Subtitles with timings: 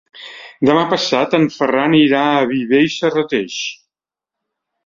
[0.69, 3.63] Demà passat en Ferran irà a Viver i Serrateix.